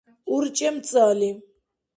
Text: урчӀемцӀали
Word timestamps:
урчӀемцӀали 0.35 1.29